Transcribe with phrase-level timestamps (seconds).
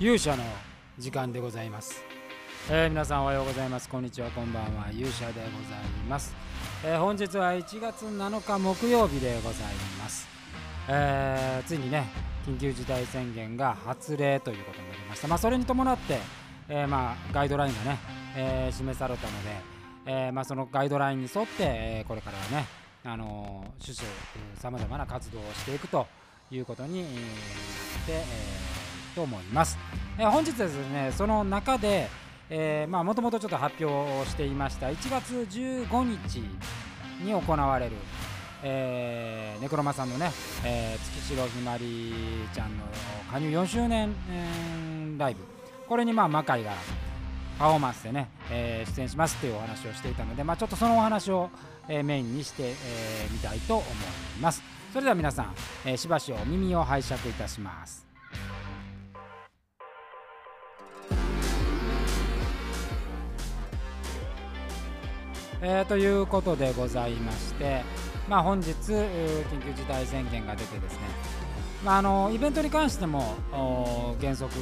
[0.00, 0.44] 勇者の
[0.98, 2.02] 時間でございます、
[2.70, 3.88] えー皆さんおはようございます。
[3.88, 4.30] こんにちは。
[4.30, 4.90] こんばんは。
[4.92, 6.36] 勇者でございます、
[6.84, 10.28] えー本日は1月7日木曜日でございます、
[10.88, 12.04] えーついにね
[12.46, 15.26] 緊急事態宣言が発令ということになりました。
[15.28, 16.18] まあそれに伴って、
[16.68, 17.98] えーまあガイドラインがね、
[18.36, 19.50] えー示されたので、
[20.06, 22.68] えーまあそのガイドラインに沿って、えこれからはね
[23.04, 26.06] あのー種々さまざまな活動をしていくと
[26.52, 27.14] いうことにえーなっ
[28.06, 29.78] て、えーと思います、
[30.18, 32.08] えー本日ですねその中で
[32.50, 36.36] えまあもともとちょっと発表をしていました1月15日
[37.22, 37.96] に行われる、
[38.62, 40.30] えーネクロマさんのね、
[40.64, 42.14] えー月城ひまり
[42.54, 42.84] ちゃんの
[43.30, 45.40] 加入4周年、えーライブ。
[45.88, 46.72] これにまあ魔界が
[47.58, 51.50] パフォーマンスでね、えー出演しますというお話をしていたので、まあ、ちょっとそのお話を、
[51.88, 54.62] えーメインにして、えーみたいと思います。
[54.92, 55.54] それでは皆さん、
[55.84, 58.07] えーしばしお耳を拝借いたします。
[65.60, 67.82] えーということでございまして、
[68.28, 68.94] まあ、本日緊
[69.60, 71.00] 急事態宣言が出てですね、
[71.84, 73.34] まあ、あのイベントに関しても
[74.20, 74.52] 原則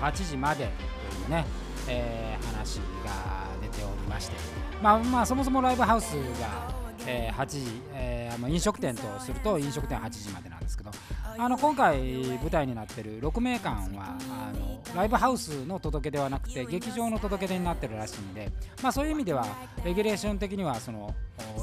[0.00, 1.44] 8時までというね、
[1.88, 4.36] えー話が出ておりまして、
[4.80, 6.72] まあまあ、そもそもライブハウスが、
[7.06, 7.60] えー8時、
[7.94, 10.90] えー、飲食店とすると飲食店は8時までなんですけど
[11.38, 18.50] あの今回舞台になってる6名館はあのライブハウスの届けではなくて劇場の届け出になってるらしいんで、
[18.82, 19.46] まあ、そういう意味では
[19.84, 21.14] レギュレーション的にはその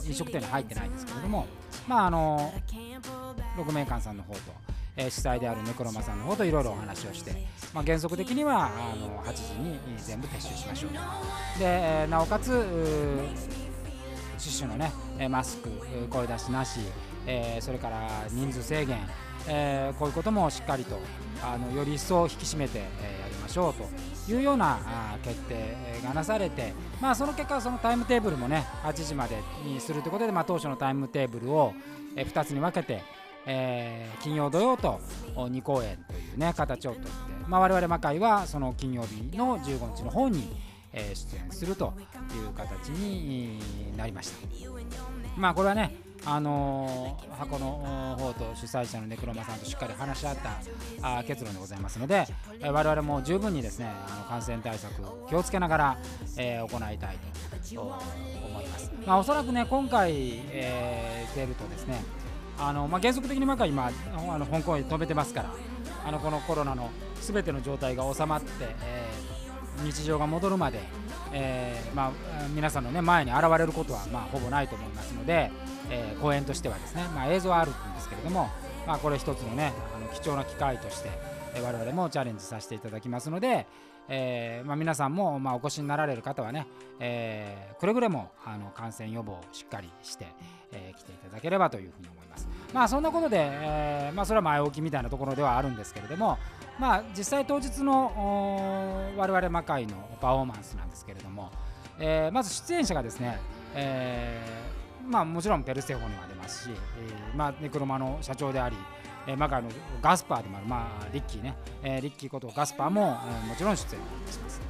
[0.06, 1.46] 飲食店に入ってないんですけれども、
[1.88, 2.54] まあ、あの
[3.58, 4.40] 6名館さんの方と、
[4.96, 7.32] え主催であるネクロマさんの方といろいろお話をして、
[7.74, 12.48] まあ、原則的にはあの8時に全部撤収しましょうで、なおかつ
[14.38, 14.92] シュッシュのね、
[15.30, 15.70] マスク、
[16.10, 16.80] 声出しなし、
[17.26, 18.98] えーそれから人数制限、
[19.48, 21.00] えこういうこともしっかりと
[21.42, 22.82] あのより一層引き締めて、え
[23.22, 31.74] やりましょうというようなあ決定がなされて、まあ、その結果、そのタイムテーブルもね8時までにするということで、まあ、当初のタイムテーブルを、
[32.16, 33.02] え2つに分けて、
[33.46, 35.00] え金曜、土曜と
[35.36, 37.10] 2公演という、ね、形をとって、
[37.48, 40.50] まあ、我々魔界はその金曜日の15日の方に、
[40.92, 41.94] え出演すると
[42.36, 43.60] いう形に
[43.96, 44.48] なりました。
[45.38, 52.26] まあこれはね、あのー箱の方と主催者のネクロマさんとしっかり話し合ったあ結論でございますので、
[52.60, 54.94] えー我々も十分にですねあの感染対策
[55.30, 55.98] 気をつけながら、
[56.38, 57.18] えー行いたい
[57.74, 58.92] と思います。
[59.06, 62.04] まあ、おそらくね今回、えー出るとですね
[62.58, 65.54] あの、まあ、原則的に今から今あの香港へ止めてますから
[66.06, 66.90] あのこのコロナの
[67.22, 68.48] 全ての状態が収まって、
[68.84, 69.40] えー
[69.86, 70.82] 日常が戻るまで、
[71.32, 72.12] えーまあ、
[72.54, 75.52] 皆さんの、ね、前に現れることは、まあ、ほぼないと思いますので、
[75.90, 78.50] えー公演としてはですね、まあ、映像はあるんですけれども、
[78.86, 81.10] まあ、これ一つの,、ね、あの貴重な機会として、
[81.56, 83.66] えー我々もチャレンジさせていただきますので、
[84.08, 86.68] えーまあ、皆さんも、まあ、お越しになられる方はね、
[87.00, 90.28] えーくれぐれもあの感染予防をしっかりして、
[90.72, 92.48] えー来ていただければというふうに思います。
[92.74, 96.38] まあそんなことで、えーまあ、それは前置きみたいなところではあるんですけれども、
[96.78, 98.12] まあ、実際当日の
[99.18, 101.50] 我々魔界のパフォーマンスなんですけれども、
[102.00, 103.40] えーまず出演者がですね、
[103.76, 108.76] えーまあ、もちろんペルセフォネは出ますし、えーまあ、ネクロマの社長であり、
[109.28, 109.70] えー魔界の
[110.02, 114.62] ガスパーでもある、まあ、リッキーね、えーリッキーことガスパーも、えーもちろん出演いたします。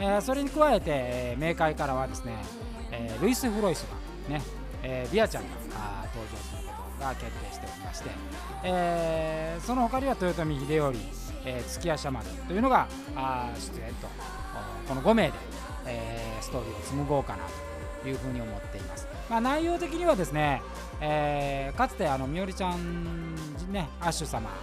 [0.00, 2.32] えーそれに加えて、えー、冥界からはですね、
[2.90, 3.82] えールイス・フロイス
[4.28, 4.42] がね、
[4.82, 8.10] えービアちゃんがあ登場することが決定しておりまして、
[8.64, 10.92] えーその他には豊臣秀頼、
[11.44, 14.08] えー月屋シャマルというのがあ出演と
[14.88, 15.34] この5名で、
[15.86, 17.50] えーストーリーを紡ごうかなと
[18.06, 19.08] いうふうに思っています。
[19.28, 20.62] まあ、内容的にはですね、
[21.00, 23.34] えーかつてあのみおりちゃん
[23.70, 24.56] ねアッシュ様の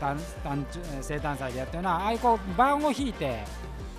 [0.00, 0.64] 誕誕
[1.02, 3.42] 生誕祭でやったようなああいうこう盤を引いて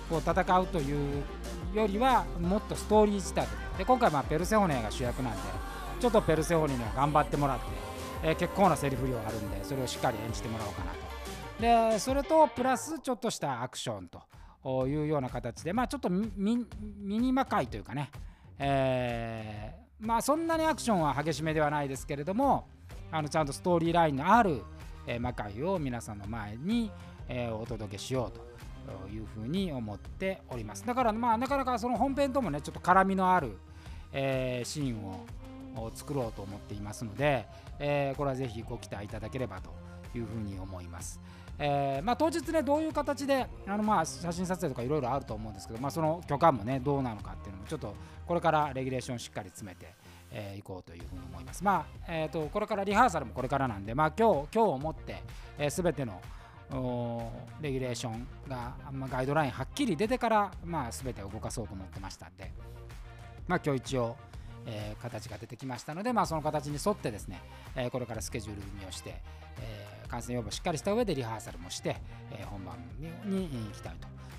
[0.08, 1.22] こう戦うという
[1.74, 5.38] よりはもっとストーリー仕立てでで今回まあペルセホネが主役なんで
[6.00, 7.64] ちょっとペルセホネには頑張ってもらって、
[8.22, 11.92] えー結構なセリフ量あるんでそれをしっかり演じてもらおうかなと。
[11.92, 14.20] でそれとプラスちょっとしたアクションと。
[14.64, 16.66] いうような形でまあちょっとミミ
[17.18, 18.10] ニ魔界というかね、
[18.58, 22.66] えーまあそんなにアクションは激しめではないですけれども
[23.12, 24.62] あのちゃんとストーリーラインのある、
[25.06, 26.90] えー魔界を皆さんの前に、
[27.28, 30.86] えーお届けしようというふうに思っております。
[30.86, 33.56] だからまあなかなかその本編ともねちょっと絡みのある、
[34.12, 37.46] えーシーンを作ろうと思っていますので、
[37.78, 39.70] えーこれはぜひご期待いただければと
[40.14, 41.20] いうふうに思います。
[41.62, 47.94] えーまあ、当日ねどういう形であのまあ写真撮影とかいろいろあると思うんですけど、まあ、その許可もねどうなのかっていうのもちょっと
[48.26, 49.88] これからレギュレーションしっかり詰めてい、
[50.30, 51.62] えー、こうというふうに思います。
[51.62, 55.22] まあえー、とこれからリハーサルもこれからなんで、まあ、今日今日をもって、
[55.58, 56.20] えー、全ての
[57.60, 62.52] レギュレーションが、まあ、ガイドラインはっきり出てから、まあ、全てを動かそうと思ってましたんで、
[63.48, 64.16] まあ、今日一応、
[64.66, 67.42] えー、形が出てきましたので、まあ、その形に沿ってですね、
[67.74, 69.20] えー、これからスケジュール組みをして、
[69.60, 71.96] えー、感染予防しっかりした上でリハーサルもして、
[72.32, 72.76] え本番
[73.24, 73.94] に行きたい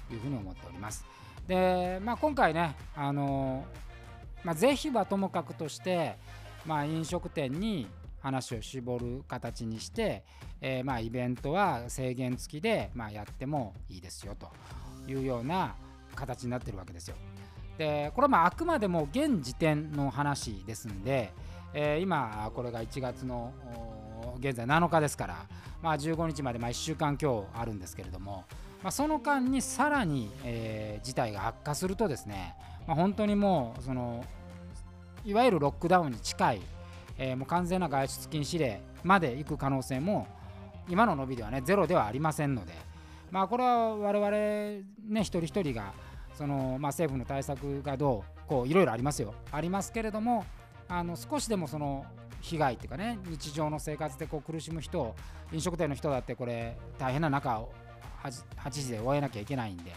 [0.09, 1.05] というふうに思っております。
[1.47, 3.65] で、まあ、今回ね、あの
[4.43, 6.17] まあ、是非はともかくとして、
[6.65, 7.87] まあ、飲食店に
[8.21, 10.23] 話を絞る形にして、
[10.61, 14.51] えー、まあイベントは制限付きで、まあ、やってもいいですよと
[15.11, 15.75] いうような
[16.15, 17.15] 形になってるわけですよ。
[17.77, 21.33] でこれはまああくまでも現時点の話ですんで、
[21.73, 23.53] えー、今これが1月の
[24.41, 25.45] 現在7日ですから、
[25.81, 28.43] まあ、15日までまあ1週間今日あるんですけれども、
[28.83, 32.55] まあ、その間にさらに、えー、事態が悪化するとですね、
[32.87, 34.25] まあ、本当にもうその
[35.23, 36.61] いわゆるロックダウンに近い
[37.23, 40.27] えー、もう完全な外出禁止令まで行く可能性も
[40.89, 42.73] 今の伸びではねゼロではありませんので、
[43.29, 44.31] まあ、これは我々、
[45.07, 45.93] ね、一人一人が
[46.33, 49.35] その、まあ、政府の対策がどうこういろいろありますよ。
[49.51, 50.45] ありますけれども
[50.91, 52.05] あの少しでもその
[52.41, 55.15] 被害っていうかね日常の生活でこう苦しむ人
[55.53, 57.71] 飲食店の人だってこれ大変な中を
[58.23, 59.93] 8, 時で終えなきゃいけないんで、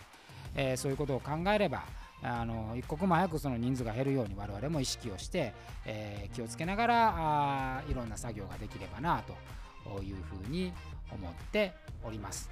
[0.54, 1.82] えー、そういうことを考えれば
[2.22, 5.52] あの一刻も早くその人数が減るように我々も意識をして、
[5.84, 9.20] えー、気をつけながらあいろんな作業ができればな
[9.84, 10.72] というふうに
[11.12, 11.72] 思って
[12.04, 12.50] おります。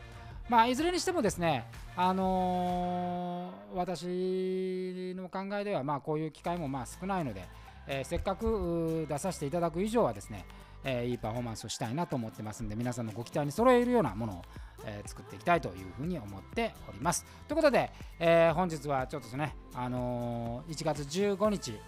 [0.48, 1.64] まあ、いずれにしてもですね、
[1.96, 7.44] あのー、私の考えではまあこういう機会もまあ少ないので、
[7.86, 10.44] えー、せっかく出させていただく以上はですね、
[10.84, 14.42] えー、いいパフォーマンスをしたいなと思ってますんで皆さんのご期待に揃えるようなものを、
[14.84, 17.24] えー、作っていきたいというふうに思っております。
[17.46, 21.78] ということで、えー、本日はちょっとですね、あのー1月15日、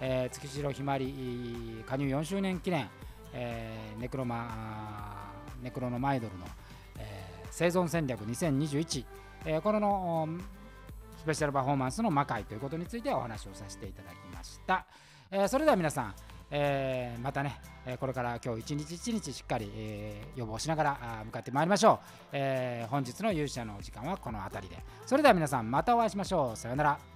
[0.00, 2.88] え月城ひまり加入4周年記念、
[3.32, 5.32] えネクロマ
[5.62, 6.44] ネクロノマイドルの、
[6.98, 9.04] え生存戦略2021、
[9.46, 10.28] えこれの
[11.18, 14.86] スペシャルパフォーマンスの魔界ということについてお話をさせていただきました、
[15.30, 16.14] えそれでは皆さん
[16.50, 21.98] えー、またね、えこれから今日一日一日しっかり、えー、予防しながら向かってまいりましょう、
[22.32, 24.82] え、本日の勇者のお時間はこの辺りで。
[25.04, 26.56] それでは皆さんまたお会いしましょう。
[26.56, 27.15] さようなら。